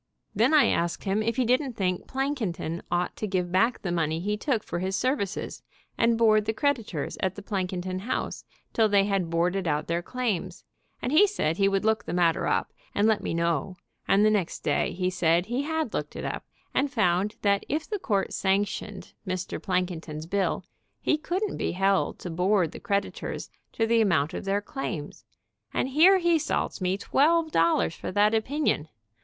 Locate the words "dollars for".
27.51-28.11